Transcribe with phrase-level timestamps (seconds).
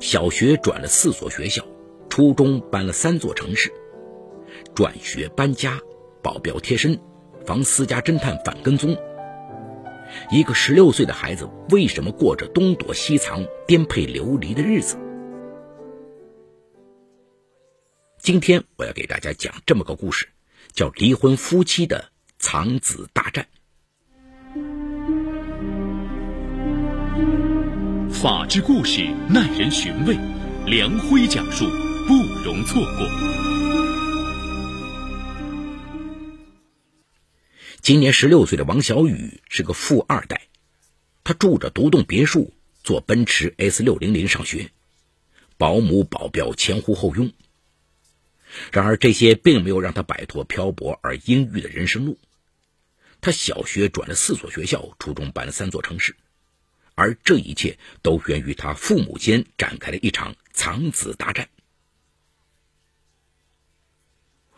[0.00, 1.66] 小学转了四所学校，
[2.08, 3.72] 初中搬了三座城市，
[4.74, 5.80] 转学搬家，
[6.22, 6.98] 保镖贴身，
[7.44, 8.96] 防私家侦探反跟踪。
[10.30, 14.96] 一个十六岁的孩子为什么过着东躲西藏、颠沛流离的日子？
[18.18, 20.28] 今天我要给大家讲这么个故事，
[20.72, 23.48] 叫《离婚夫妻的藏子大战》。
[28.22, 30.16] 法治故事耐人寻味，
[30.64, 31.66] 梁辉讲述
[32.08, 33.06] 不容错过。
[37.82, 40.48] 今年十六岁的王小雨是个富二代，
[41.24, 44.70] 他住着独栋别墅，坐奔驰 S 六零零上学，
[45.58, 47.30] 保姆保镖前呼后拥。
[48.72, 52.18] 然而，这些并没有让他摆脱漂泊而阴郁的人生路。
[53.20, 56.16] 他小学转了四所学校，初中搬了三座城市，
[56.96, 61.48] 而这一切都源于他父母间展开了一场藏子大战。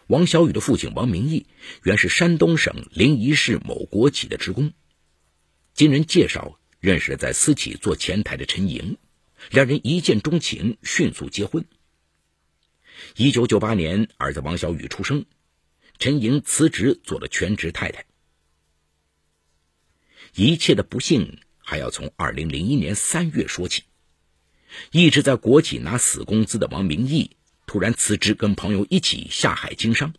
[0.06, 1.46] 王小雨的父亲王明义
[1.82, 4.72] 原是山东省临沂市某国企的职工，
[5.74, 8.96] 经人介绍认识在私企做前台的陈莹，
[9.50, 11.66] 两人一见钟情，迅速结婚。
[13.16, 15.26] 一九九八年，儿子王小雨出生，
[15.98, 18.06] 陈莹辞职做了全职太太。
[20.34, 23.82] 一切的不幸还要从二零零一年三月说起。
[24.90, 27.32] 一直在国企拿死工资的王明义
[27.66, 30.14] 突然辞职，跟朋友一起下海经商。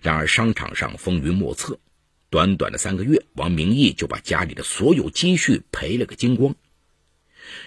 [0.00, 1.78] 然而商场上风云莫测，
[2.30, 6.54] 短短的三个月，王明义就把家里的所有积蓄赔了个精光。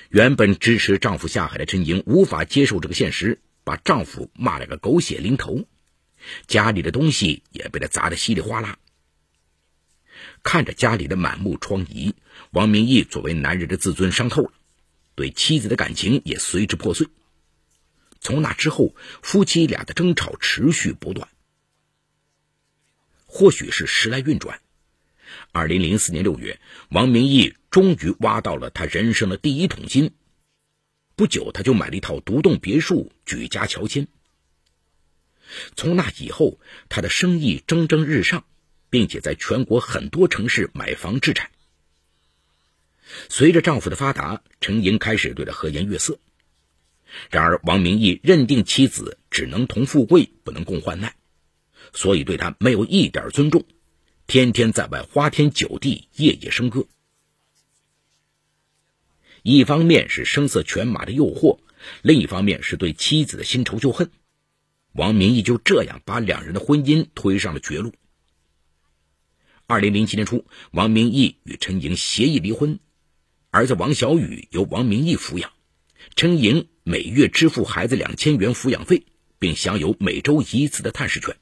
[0.10, 3.40] 原本支持丈夫下海的陈莹无法接受这个现实。
[3.66, 5.66] 把丈夫骂了个狗血淋头，
[6.48, 8.78] 家里的东西也被他砸得稀里哗啦。
[10.44, 12.14] 看着家里的满目疮痍，
[12.52, 14.52] 王明义作为男人的自尊伤透了，
[15.16, 17.08] 对妻子的感情也随之破碎。
[18.20, 21.28] 从那之后，夫妻俩的争吵持续不断。
[23.26, 24.62] 或许是时来运转，
[25.52, 26.60] 二零零四年六月，
[26.90, 30.14] 王明义终于挖到了他人生的第一桶金。
[31.16, 34.08] 不久，他就买了一套独栋别墅，举家乔迁。
[35.76, 36.60] 从那以后，
[36.90, 38.46] 他的生意蒸蒸日上，
[38.94, 41.50] 并且在全国很多城市买房置产。
[43.28, 46.20] 随着丈夫的发达，陈莹开始对他和颜悦色。
[47.32, 51.16] 然而，王明义认定妻子只能同富贵，不能共患难，
[51.92, 53.66] 所以对他没有一点尊重，
[54.28, 56.86] 天天在外花天酒地，夜夜笙歌。
[59.42, 61.58] 一方面是声色犬马的诱惑，
[62.04, 64.12] 另一方面是对妻子的新仇旧恨。
[64.92, 67.92] 王明义就这样把两人的婚姻推上了绝路。
[69.74, 72.80] 二零零七年初，王明义与陈莹协议离婚，
[73.50, 75.52] 儿子王小雨由王明义抚养，
[76.16, 79.08] 陈莹每月支付孩子两千元抚养费，
[79.40, 81.36] 并享有每周一次的探视权。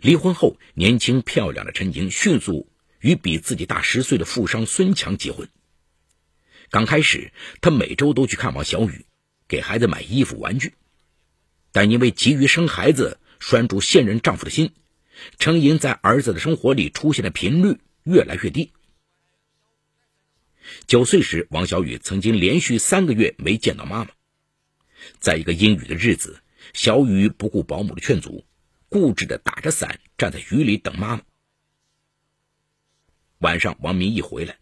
[0.00, 2.68] 离婚后，年轻漂亮的陈莹迅速
[2.98, 5.48] 与比自己大十岁的富商孙强结婚。
[6.68, 9.06] 刚开始，她每周都去看望小雨，
[9.46, 10.74] 给孩子买衣服、玩具。
[11.70, 14.72] 但因为急于生孩子，拴住现任丈夫的心，
[15.38, 18.72] 程莹在儿子的生活里出现的频率越来越低。
[20.86, 24.10] 九岁时，王小雨曾经连续三个月没见到妈妈。
[25.18, 26.40] 在一个阴雨的日子，
[26.74, 28.44] 小雨不顾保姆的劝阻，
[28.88, 31.22] 固执的打着伞站在雨里等妈妈。
[33.38, 34.58] 晚上，王明义回来。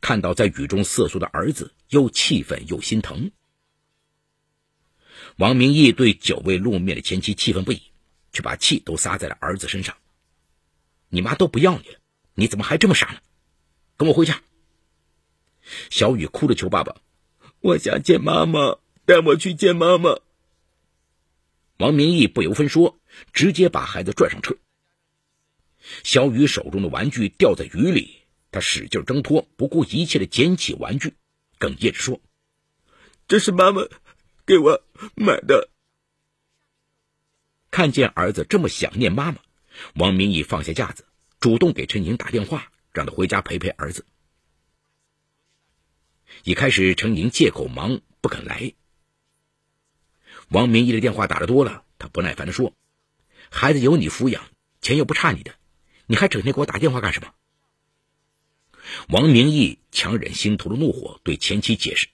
[0.00, 3.30] 看到在雨中瑟缩的儿子，又气愤又心疼。
[5.36, 7.82] 王明义对久未露面的前妻气愤不已，
[8.36, 9.96] 却把气都撒在了儿子身上。
[11.08, 11.98] 你妈都不要你了，
[12.34, 13.20] 你怎么还这么傻呢？
[13.96, 14.42] 跟我回家。
[15.88, 16.96] 小雨哭着求爸爸
[17.60, 20.20] ：“我想见妈妈，带我去见妈妈。”
[21.78, 22.98] 王明义不由分说，
[23.32, 24.54] 直接把孩子拽上车。
[26.04, 28.22] 小雨手中的玩具掉在雨里。
[28.52, 31.14] 他使劲挣脱，不顾一切的捡起玩具，
[31.58, 32.20] 哽咽着说
[33.28, 33.82] ：“这是妈妈
[34.46, 34.82] 给我
[35.14, 35.68] 买的。”
[37.76, 39.38] 看见儿子这么想念妈妈，
[39.96, 41.04] 王明义放下架子，
[41.40, 44.06] 主动给陈莹打电话，让他回家陪陪儿子。
[46.42, 48.72] 一开始，陈莹借口忙不肯来。
[50.48, 52.72] 王明义的电话打的多了，他不耐烦的说
[53.52, 54.48] ：“孩子有你抚养，
[54.80, 55.54] 钱又不差你的，
[56.06, 57.34] 你还整天给我打电话干什么？”
[59.10, 62.08] 王明义强忍心头的怒火，对前妻解释：“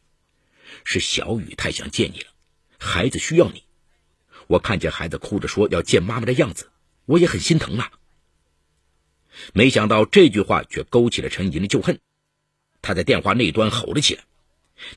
[0.83, 2.33] 是小雨太想见你了，
[2.81, 3.63] 孩子需要你。
[4.47, 6.71] 我看见孩子哭着说要见妈妈的样子，
[7.07, 7.93] 我也很心疼啊。”
[9.55, 12.01] 没想到这句话却勾起了陈银的旧恨，
[12.83, 14.25] 他在电话那端吼了起来：“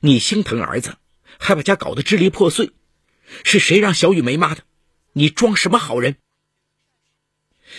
[0.00, 0.98] 你心疼儿子，
[1.38, 2.72] 还把家搞得支离破碎，
[3.44, 4.62] 是谁让小雨没妈的？
[5.12, 6.16] 你装什么好人？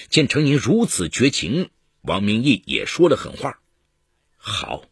[0.09, 1.69] 见陈银如此绝情，
[2.01, 3.59] 王明义也说了狠话
[4.35, 4.85] ：“好，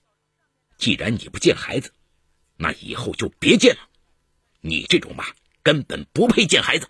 [0.77, 1.91] 既然你不见孩子，
[2.57, 3.81] 那以后就别见了。
[4.61, 5.25] 你这种妈
[5.65, 6.87] 根本不配见孩子。”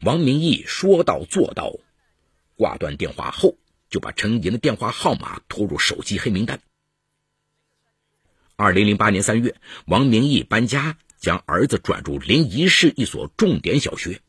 [0.00, 1.74] 王明义说到做到，
[2.56, 3.58] 挂断电话后，
[3.90, 6.62] 就把陈莹的电话号码拖入手机黑名单。
[8.56, 14.22] 二零零八年三月，王明义搬家，将儿子转入临沂市一所重点小学。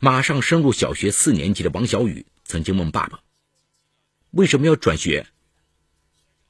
[0.00, 3.20] 马上升入小学四年级的王小雨曾经问爸爸
[4.32, 5.26] ：“为什么要转学？”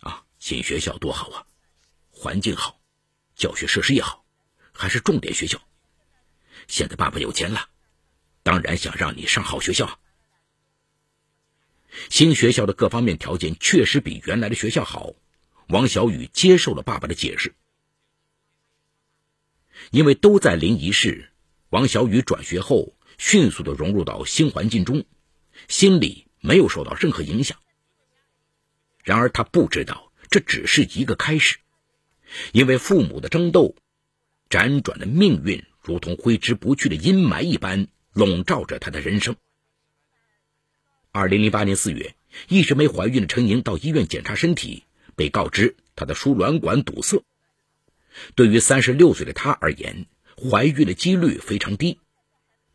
[0.00, 1.46] 啊，新学校多好啊，
[2.10, 2.77] 环境好，
[3.38, 4.26] 教学设施也好，
[4.72, 5.62] 还是重点学校。
[6.66, 7.70] 现在爸爸有钱了，
[8.42, 9.98] 当然想让你上好学校。
[12.10, 15.14] 新学校的各方面条件确实比原来的学校好。
[15.68, 17.54] 王小雨接受了爸爸的解释，
[19.90, 21.30] 因为都在临沂市，
[21.68, 25.04] 王小雨转学后迅速的融入到新环境中，
[25.68, 27.58] 心里没有受到任何影响。
[29.04, 31.58] 然而他不知道这只是一个开始，
[32.52, 33.74] 因为父母的争斗，
[34.50, 39.36] 辗转的命运如同挥之不去的阴霾一般笼罩着他的人生。
[41.12, 42.14] 二零零八年四月，
[42.48, 44.84] 一直没怀孕的陈莹到医院检查身体。
[45.16, 47.24] 被告知她的输卵管堵塞。
[48.36, 51.98] 对于三十六岁的她而言，怀孕的几率非常低。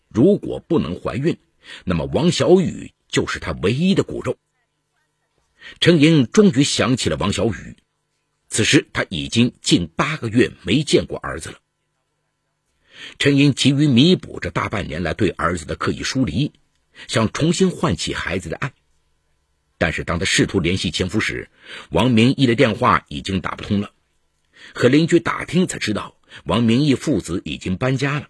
[0.10, 1.38] 如果不能怀孕，
[1.86, 4.38] 那么王小雨就是她唯一的骨肉。
[5.80, 7.78] 陈莹终于想起了王小雨，
[8.54, 11.58] 此时他已经近八个月没见过儿子了。
[13.18, 16.52] 陈莹急于弥补这大半年来对儿子的刻意疏离，
[17.08, 18.72] 想重新唤起孩子的爱。
[19.80, 21.50] 但是，当他试图联系前夫时，
[21.90, 23.92] 王明义的电话已经打不通了。
[24.76, 26.16] 和邻居打听才知道，
[26.46, 28.28] 王明义父子已经搬家了。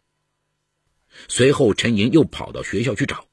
[1.28, 3.28] 随后，陈莹又跑到学校去找，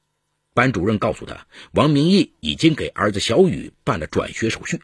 [0.53, 4.81] 班主任告诉他，王明义已经给儿子小雨办了转学手续。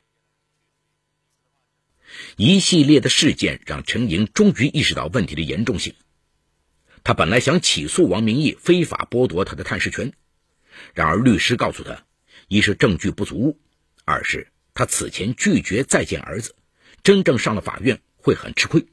[2.36, 5.94] 一系列的事件让陈莹终于意识到问题的严重性。
[7.04, 10.14] 他本来想起诉王明义非法剥夺他的探视权，
[10.94, 12.04] 然而律师告诉他。
[12.50, 13.60] 一是证据不足，
[14.06, 16.56] 二是他此前拒绝再见儿子，
[17.04, 18.86] 真正上了法院会很吃亏。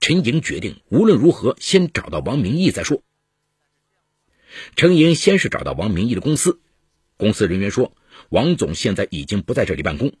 [0.00, 3.02] 陈莹决定无论如何先找到王明义再说。
[4.74, 6.60] 陈莹先是找到王明义的公司，
[7.16, 7.96] 公司人员说
[8.30, 10.12] 王总现在已经不在这里办公。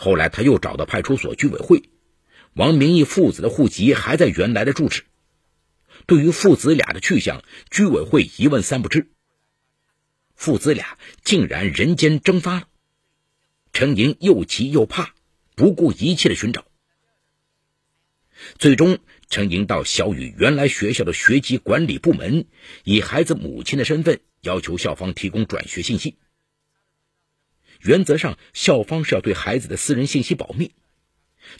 [0.00, 1.90] 后来他又找到派出所居委会，
[2.54, 5.02] 王明义父子的户籍还在原来的住址。
[6.06, 9.10] 对于父子俩的去向，居委会一问三不知。
[10.36, 12.68] 父子俩竟然人间蒸发了，
[13.72, 15.14] 陈莹又急又怕，
[15.56, 16.64] 不顾一切的寻找。
[18.56, 22.46] 最终，陈莹到小雨原来学校的学籍管理部门，
[22.84, 26.14] 以孩子母亲的身份要求校方提供转学信息。
[27.80, 30.72] 原则上，校方是要对孩子的私人信息保密，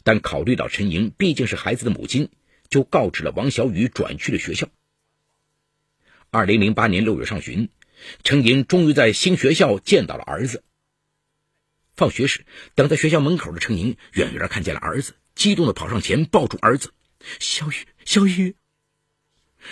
[0.03, 2.31] 但考虑到陈莹毕竟是孩子的母亲，
[2.69, 4.69] 就告知了王小雨转去的学校。
[6.31, 7.69] 二零零八年六月上旬。
[8.23, 10.63] 陈莹终于在新学校见到了儿子。
[11.97, 16.93] 放学时，等在学校门口的陈莹远远看见了儿子，激动的跑上前抱住儿子
[17.41, 18.55] ：“小雨，小雨。”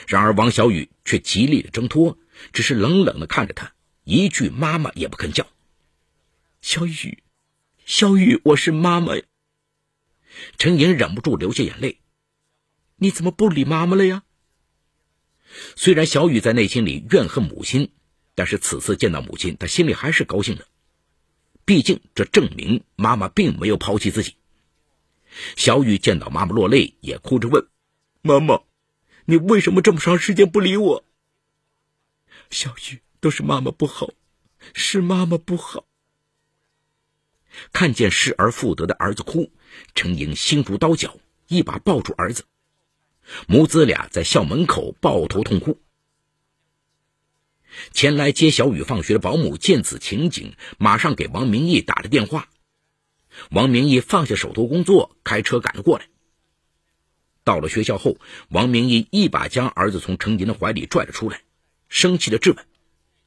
[0.09, 2.19] 然而王小雨却极力的挣脱，
[2.53, 5.47] 只是冷冷的看着他，一句妈妈也不肯叫。
[6.67, 7.23] 小雨，
[7.85, 9.23] 小雨，我是妈妈呀。
[10.59, 12.01] 陈莹忍不住流下眼泪
[12.99, 14.25] ：“你怎么不理妈妈了呀？”
[15.77, 17.93] 虽然小雨在内心里怨恨母亲。
[18.35, 20.67] 但是此次见到母亲，他心里还是高兴的，
[21.65, 24.35] 毕竟这证明妈妈并没有抛弃自己。
[25.57, 27.69] 小雨见到妈妈落泪，也哭着问
[28.23, 28.65] ：“妈妈，
[29.25, 31.05] 你为什么这么长时间不理我？”
[32.51, 34.11] 小雨都是妈妈不好，
[34.75, 35.86] 是妈妈不好。
[37.73, 39.51] 看见失而复得的儿子哭，
[39.95, 42.45] 程莹心如刀绞，一把抱住儿子，
[43.47, 45.81] 母子俩在校门口抱头痛哭。
[47.93, 52.49] 前来接小雨放学的保姆见此情景，马上给王明义打了电话。
[53.51, 56.09] 王明义放下手头工作，开车赶了过来。
[57.45, 61.43] 到了学校后，王明义一把将儿子从程莹的怀里拽了出来，
[61.89, 62.67] 生气的质问：“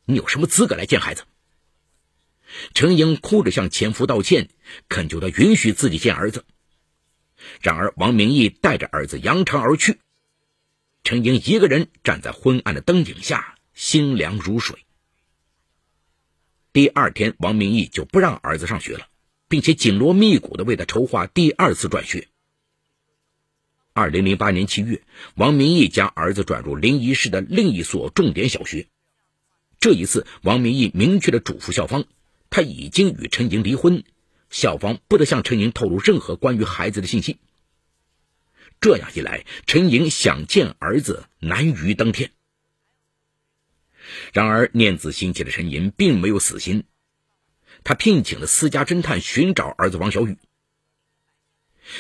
[0.06, 1.24] 你有什么资格来见孩子？”
[2.74, 4.50] 程英哭着向前夫道歉，
[4.88, 6.46] 恳求他允许自己见儿子。
[7.62, 10.00] 然而，王明义带着儿子扬长而去，
[11.04, 13.56] 程英一个人站在昏暗的灯影下。
[13.80, 14.78] 心凉如水。
[16.74, 19.08] 第二天，王明义就不让儿子上学了，
[19.48, 22.28] 并且紧锣密鼓地为他筹划第二次转学。
[23.94, 25.02] 二零零八年七月，
[25.36, 28.90] 王明义将儿子转入临沂市的另一所重点小学。
[29.80, 32.04] 这一次，王明义明确地嘱咐校方，
[32.50, 34.04] 他已经与陈莹离婚，
[34.50, 37.40] 校方不得向陈莹透露任何关于孩子的信息。
[38.82, 42.32] 这样一来，陈莹想见儿子难于登天。
[44.34, 46.86] 然而，念子心切的陈莹并没有死心，
[47.84, 50.38] 他聘请了私家侦探寻找儿子王小雨。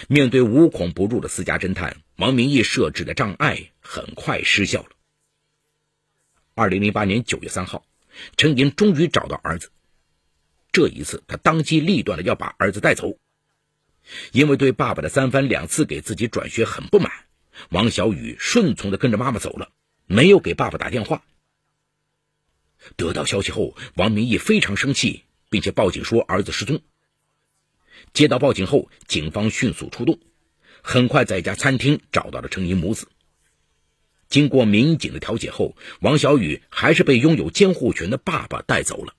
[0.07, 4.89] 面对无孔不入的私家侦探，王明义设置的障碍很快失效了。
[6.55, 7.85] 二零零八年九月三号，
[8.37, 9.71] 陈莹终于找到儿子。
[10.71, 13.17] 这一次，他当机立断的要把儿子带走。
[14.31, 17.11] 因为对爸爸的三番两次给自己转学很不满，
[17.69, 19.71] 王小雨顺从的跟着妈妈走了，
[20.05, 21.23] 没有给爸爸打电话。
[22.95, 26.81] 得到消息后，王明义非常生气，并且报警说儿子失踪。
[28.13, 30.19] 接到报警后，警方迅速出动，
[30.81, 33.09] 很快在一家餐厅找到了程英母子。
[34.29, 39.13] 经过民警的调解后，王小雨还是被拥有监护权的爸爸带走了。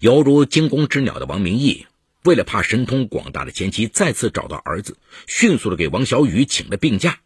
[0.00, 1.86] 犹如惊弓之鸟的王明义，
[2.24, 7.20] 为了怕神通广大的前妻再次找到儿子，迅速的给王小雨请了病假，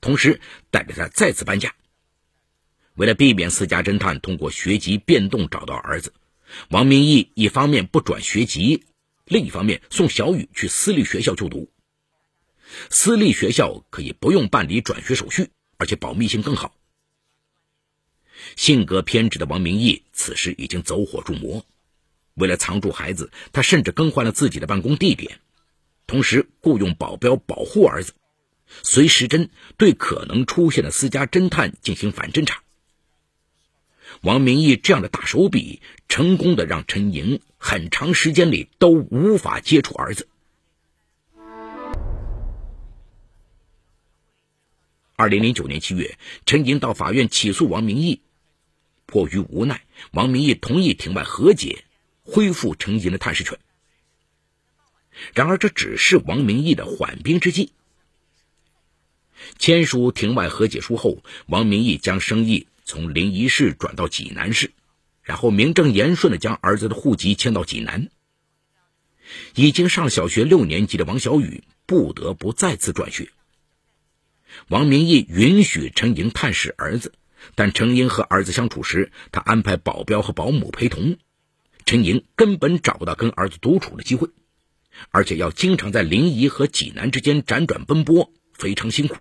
[0.00, 0.40] 同时
[0.70, 1.74] 带着他再次搬家。
[2.94, 6.14] 为了避免私家侦探通过学籍变动找到儿子，
[6.70, 8.84] 王明义一方面不转学籍，
[9.24, 11.70] 另一方面送小雨去私立学校就读。
[12.90, 16.74] 私立学校可以不用办理转学手续，而且保密性更好。
[18.56, 21.64] 性格偏执的王明义此时已经走火入魔，
[22.34, 25.40] 为了藏住孩子，他甚至更换了自己的办公地点，
[26.06, 28.12] 同时雇佣保镖保护儿子，
[28.82, 32.62] 随时针对可能出现的私家侦探进行反侦查。
[34.20, 40.28] 王明义这样的大手笔，成功的让陈莹很长时间里都无法接触儿子。
[45.16, 48.20] 二零零九年七月，陈莹到法院起诉王明义，
[49.06, 51.84] 迫于无奈，王明义同意庭外和解，
[52.24, 53.58] 恢复陈莹的探视权。
[55.32, 57.72] 然而，这只是王明义的缓兵之计。
[59.58, 64.72] 签署庭外和解书后，王明义将生意从临沂市转到济南市，
[65.22, 68.08] 然后名正言顺的将儿子的户籍迁到济南。
[69.54, 73.30] 已经上小学六年级的王小雨不得不再次转学。
[74.68, 77.12] 王明义允许陈莹探视儿子，
[77.54, 81.18] 但陈莹和儿子相处时，他安排保镖和保姆陪同。
[81.84, 84.30] 陈莹根本找不到跟儿子独处的机会，
[85.10, 89.16] 而且要经常在临沂和济南之间辗转奔波，非常辛苦。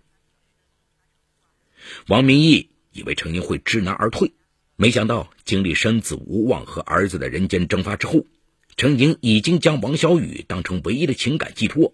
[2.07, 4.33] 王明义以为陈莹会知难而退，
[4.75, 8.25] 没想到经历生子无望和儿子的人间蒸发之后，
[8.77, 11.93] 陈莹已经将王小雨当成唯一的情感寄托。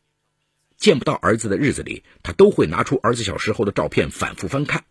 [0.78, 4.86] 见不到儿子的日子里，他都会拿出儿子小时候的照片反复翻看，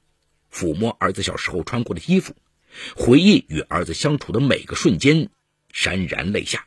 [0.52, 2.35] 抚摸儿子小时候穿过的衣服，
[2.94, 5.30] 回忆与儿子相处的每个瞬间，
[5.80, 6.66] 潸然泪下。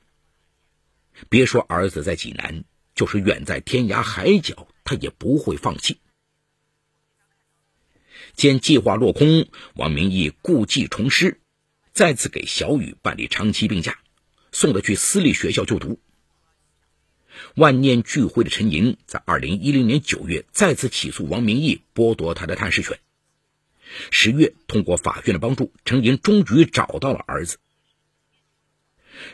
[1.27, 2.63] 别说儿子在济南，
[2.95, 5.99] 就是远在天涯海角，他也不会放弃。
[8.33, 11.41] 见计划落空，王明义故技重施，
[11.91, 13.99] 再次给小雨办理长期病假，
[14.53, 15.99] 送他去私立学校就读。
[17.55, 22.97] 万念俱灰的陈莹，在二零一零年九月再次起诉王明义，剥夺他的探视权。
[24.09, 27.57] 十月，通过法院的帮助，陈莹终于找到了儿子。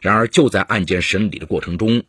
[0.01, 2.03] 然而，就在案件审理的过程中，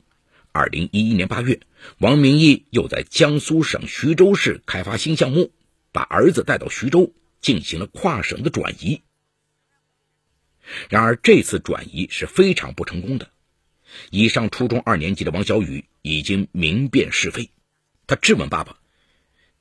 [0.52, 1.60] 二零一一年八月，
[1.98, 5.52] 王明义又在江苏省徐州市开发新项目，
[5.92, 9.02] 把儿子带到徐州，进行了跨省的转移。
[10.88, 13.30] 然而，这次转移是非常不成功的。
[14.10, 17.50] 已上初中二年级的王小雨已经明辨是非，
[18.06, 18.78] 他质问爸爸：“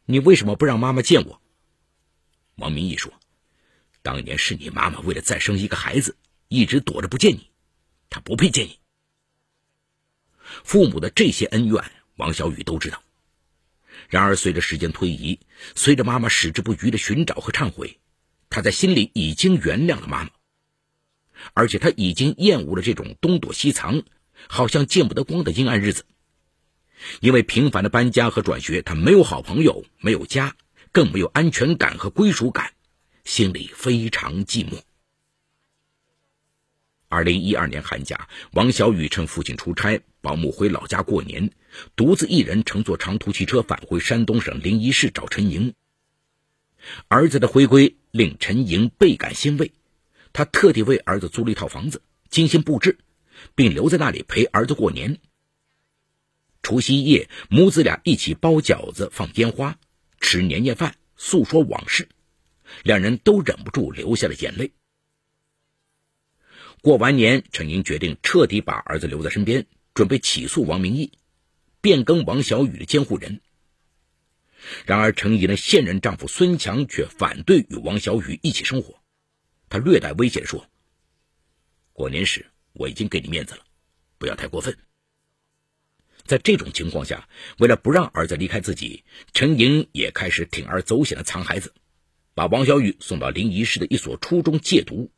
[0.05, 1.41] 你为什么不让妈妈见我？”
[2.55, 3.13] 王明义说
[4.03, 6.17] ：“当年是你妈妈为了再生一个孩子，
[6.49, 7.49] 一直躲着不见你，
[8.09, 8.79] 他不配见你。”
[10.63, 13.03] 父母的这些恩怨，王小雨都知道。
[14.09, 15.39] 然而，随着时间推移，
[15.75, 17.99] 随着妈妈矢志不渝的寻找和忏悔，
[18.49, 20.29] 他在心里已经原谅了妈妈，
[21.53, 24.03] 而且他已经厌恶了这种东躲西藏。
[24.47, 26.05] 好像见不得光的阴暗日子，
[27.21, 30.55] 因为频繁的搬家和转学，他没有好朋友，没有家，
[30.91, 32.73] 更没有安全感和归属感，
[33.25, 34.83] 心里非常寂寞。
[37.09, 41.51] 二零一二年寒假，王小雨趁父亲出差，保姆回老家过年，
[41.95, 45.73] 独自一人乘坐长途汽车返回山东省临沂市找陈莹。
[47.07, 49.71] 儿子的回归令陈莹倍感欣慰。
[50.33, 52.97] 他特地为儿子租了一套房子，精心布置，
[53.55, 55.17] 并留在那里陪儿子过年。
[56.61, 59.79] 除夕夜，母子俩一起包饺子、放烟花、
[60.19, 62.09] 吃年夜饭，诉说往事，
[62.83, 64.73] 两人都忍不住流下了眼泪。
[66.81, 71.11] 过完年，陈英决定彻底把儿子留在身边，准备起诉王明义，
[71.81, 73.41] 变更王小雨的监护人。
[74.85, 79.01] 然而，陈怡的现任丈夫孙强却反对与王小雨一起生活。
[79.69, 80.67] 他略带威胁说
[81.93, 83.61] ：“过年时我已经给你面子了，
[84.17, 84.77] 不要太过分。”
[86.25, 89.03] 在这种情况下，为了不让儿子离开自己，
[89.33, 91.73] 陈莹也开始铤而走险的藏孩子，
[92.33, 95.11] 把王小雨送到临沂市的一所初中戒毒。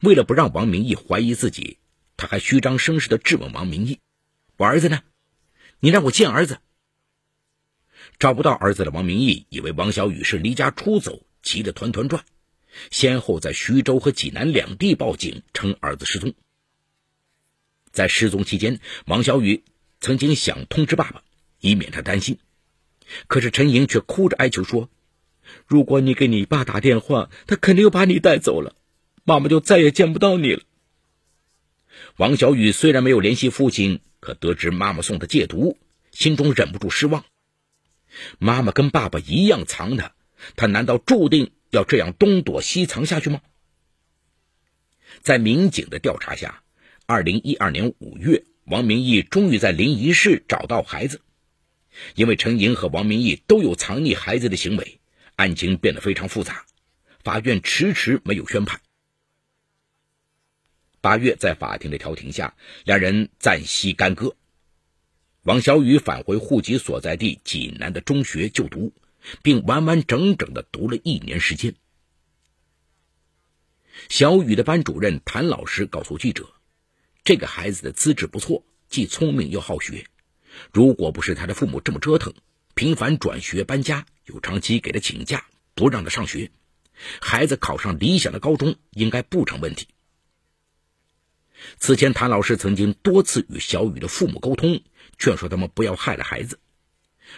[0.00, 1.78] 为了不让王明义怀疑自己，
[2.16, 4.00] 他还虚张声势的质问王明义
[4.56, 5.02] ：“我儿子呢？
[5.80, 6.58] 你让我见儿子。”
[8.18, 12.24] 找不到儿子的王明义以为王小雨是离家出走，急得团团转，
[12.90, 16.32] 先后在徐州和济南两地报警称儿子失踪。
[17.90, 19.64] 在失踪期间，王小雨
[20.00, 21.22] 曾经想通知爸爸，
[21.60, 22.38] 以免他担心，
[23.26, 24.88] 可是陈莹却哭着哀求说
[25.66, 28.75] ：“如果你给你爸打电话，他肯定又把你带走了，
[29.26, 30.62] 妈妈就再也见不到你了。”
[32.16, 35.76] 王小雨虽然没有联系父亲，可得知妈妈送的戒毒，
[36.12, 37.24] 心中忍不住失望。
[38.38, 40.14] 妈妈跟爸爸一样藏他，
[40.54, 43.40] 他难道注定要这样东躲西藏下去吗？
[45.22, 46.62] 在民警的调查下，
[47.06, 51.20] 二零一二年五月，王明义终于在临沂市找到孩子。
[52.14, 55.00] 因为陈莹和王明义都有藏匿孩子的行为，
[55.34, 56.64] 案情变得非常复杂，
[57.24, 58.80] 法院迟迟没有宣判。
[61.06, 64.34] 八月，在法庭的调停下，两人暂息干戈。
[65.44, 68.92] 王小雨返回户籍所在地济南的中学就读，
[69.40, 71.76] 并完完整整的读了一年时间。
[74.08, 76.52] 小雨的班主任谭老师告诉记者
[77.22, 80.06] ：“这个孩子的资质不错，既聪明又好学。
[80.72, 82.34] 如果不是他的父母这么折腾，
[82.74, 86.50] 频繁转学搬家，又长期给他请假，不让他上学，
[87.20, 89.86] 孩子考上理想的高中应该不成问题。”
[91.78, 94.80] 此前，谭老师曾经多次与小雨的父母沟通。
[95.18, 96.58] 劝说他们不要害了孩子。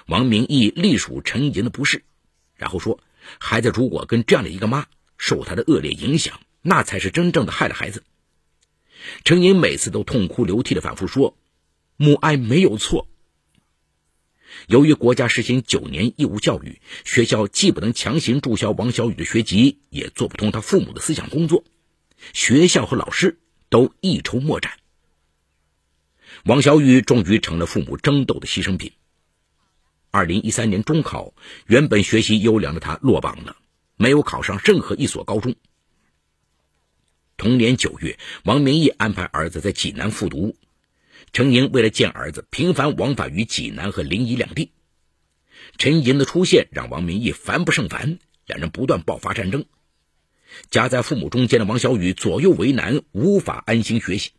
[0.07, 2.03] 王明义隶属陈莹的不是，
[2.57, 3.01] 然后说
[3.39, 8.03] ：“孩子如果跟这样的一个妈受他的恶劣影响，那才是真正的害了孩子。”
[9.25, 11.37] 陈莹每次都痛哭流涕的反复说
[11.97, 13.09] ：“母爱没有错。”
[14.67, 21.65] 由于国家实行九年义务教育，学校既不能强行注销王小雨的学籍，也做不通他父母的思想工作，
[22.33, 24.73] 学校和老师都一筹莫展。
[26.45, 28.93] 王小雨终于成了父母争斗的牺牲品。
[30.11, 31.35] 二零一三年中考，
[31.67, 33.57] 原本学习优良的他落榜了，
[33.97, 35.55] 没有考上任何一所高中。
[37.37, 40.57] 同年九月，王明义安排儿子在济南复读，
[41.33, 44.73] 陈莹为了见儿子，频繁往返于济南和临沂两地。
[45.77, 49.67] 陈莹的出现让王明义烦不胜烦，两人不断爆发战争。
[50.71, 54.31] 夹在父母中间的王小雨左右为难，无法安心学习。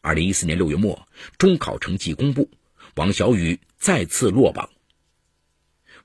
[0.00, 2.50] 二零一四年六月末，中考成绩公布，
[2.94, 4.70] 王小雨再次落榜。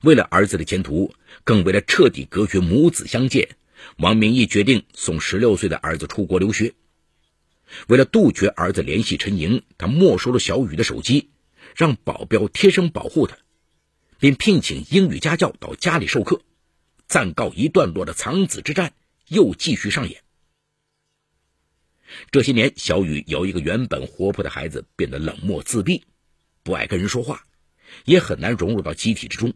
[0.02, 1.14] 为了儿子的前途，
[1.44, 3.56] 更为了彻底隔绝母子相见，
[3.98, 6.74] 王明义决定送十六岁的儿子出国留学。
[7.86, 11.30] 为了杜绝儿子联系陈莹，他没收了小雨的手机，
[11.76, 13.38] 让保镖贴身保护他，
[14.18, 16.42] 并聘请英语家教到家里授课。
[17.12, 18.94] 暂告一段落的藏子之战
[19.26, 20.24] 又继续上演。
[22.30, 26.06] 这些年，小雨由一个原本活泼的孩子变得冷漠自闭，
[26.62, 27.46] 不爱跟人说话，
[28.06, 29.52] 也很难融入到集体之中。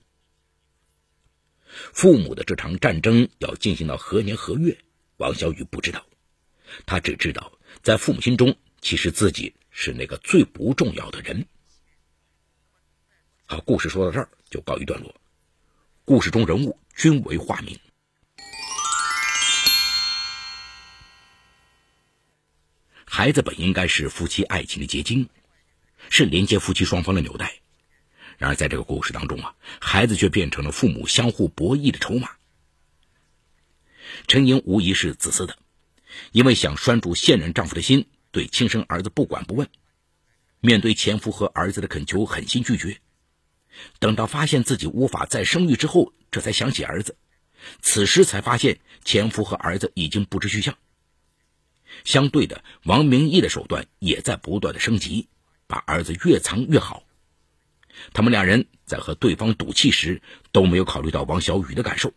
[1.65, 4.77] 父母的这场战争要进行到何年何月，
[5.17, 6.07] 王小雨不知道，
[6.85, 11.47] 他只知道在父母心中，其实自己是那个最不重要的人。
[13.47, 15.19] 好，故事说到这儿就告一段落，
[16.05, 17.79] 故事中人物均为化名。
[23.05, 25.29] 孩子本应该是夫妻爱情的结晶，
[26.09, 27.61] 是连接夫妻双方的纽带。
[28.39, 32.31] 然而，在这个故事当中啊，孩子却变成了父母相互博弈的筹码。
[34.27, 35.59] 陈英无疑是自私的，
[36.33, 39.69] 因为想拴住现任丈夫的心，对亲生儿子不管不问。
[40.61, 43.01] 面对前夫和儿子的恳求，狠心拒绝。
[43.99, 47.17] 等到发现自己无法再生育之后，这才想起儿子。
[47.81, 50.77] 此时才发现前夫和儿子已经不知去向。
[52.05, 55.29] 相对的，王明义的手段也在不断的升级，
[55.67, 57.05] 把儿子越藏越好。
[58.13, 60.21] 他们两人在和对方赌气时，
[60.53, 62.13] 都没有考虑到王小雨的感受。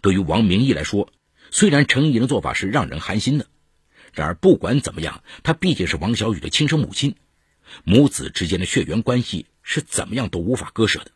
[0.00, 1.12] 对于王明义来说，
[1.50, 3.46] 虽然程莹的做法是让人寒心的，
[4.14, 7.16] 然而不管怎么样，她毕竟是王小雨的亲生母亲，
[7.84, 11.10] 母子之间的血缘关系是怎么样都无法割舍的。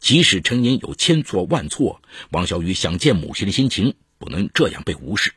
[0.00, 5.34] 即使陈莹有千错万错，王小雨想见母亲的心情不能这样被无视，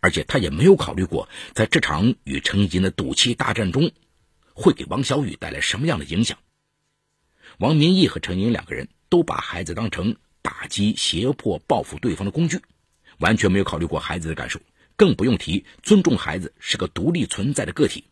[0.00, 3.92] 而且他也没有考虑过，在这场与陈莹的赌气大战中，
[4.52, 6.38] 会给王小雨带来什么样的影响。
[7.58, 10.16] 王明义和陈莹两个人都把孩子当成。
[10.46, 12.60] 打击、胁迫、报复对方的工具，
[13.18, 14.60] 完全没有考虑过孩子的感受，
[14.94, 18.04] 更不用提尊重孩子是个独立存在的个体，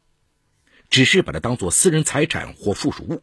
[0.88, 3.22] 只是把他当做私人财产或附属物。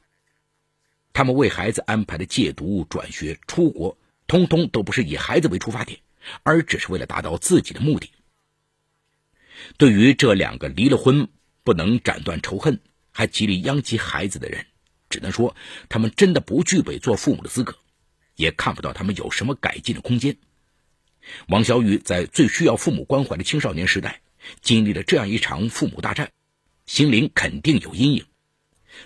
[1.13, 5.99] 他们为孩子安排的戒毒、转学、出国，通通都不是以孩子为出发点，
[6.43, 8.11] 而只是为了达到自己的目的。
[9.77, 11.27] 对于这两个离了婚
[11.63, 12.79] 不能斩断仇恨，
[13.11, 14.65] 还极力殃及孩子的人，
[15.09, 15.55] 只能说
[15.89, 17.75] 他们真的不具备做父母的资格。
[18.35, 20.37] 也看不到他们有什么改进的空间。
[21.49, 24.21] 王小雨在最需要父母关怀的青少年时代，
[24.61, 26.31] 经历了这样一场父母大战，
[26.85, 28.23] 心灵肯定有阴影。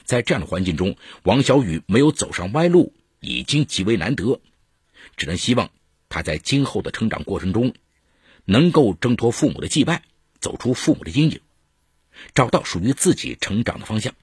[0.03, 4.39] 在这样的环境中，王小雨没有走上歪路，已经极为难得。
[5.17, 5.69] 只能希望
[6.09, 7.73] 他在今后的成长过程中，
[8.45, 9.99] 能够挣脱父母的羁绊，
[10.39, 11.41] 走出父母的阴影，
[12.33, 14.13] 找到属于自己成长的方向。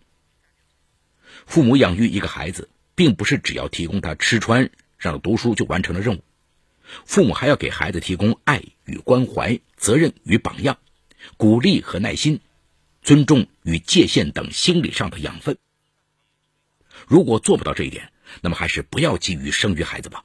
[1.46, 4.70] 父母养育一个孩子，并不是只要提供他吃穿。
[5.02, 6.20] 让他读书就完成了任务，
[7.06, 10.76] 父母还要给孩子提供爱与关怀、责任与榜样、
[11.38, 12.40] 鼓励和耐心、
[13.02, 15.56] 尊重与界限等心理上的养分。
[17.06, 20.24] 如果做不到这一点，那么还是不要急于生育孩子吧。